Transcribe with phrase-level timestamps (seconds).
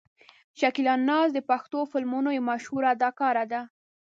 [0.59, 3.61] شکیلا ناز د پښتو فلمونو یوه مشهوره اداکاره ده.